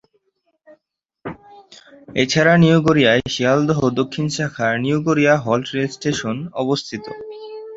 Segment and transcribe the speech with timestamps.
[2.15, 7.05] এছাড়া নিউ গড়িয়ায় শিয়ালদহ দক্ষিণ শাখার New Garia halt rail station অবস্থিত।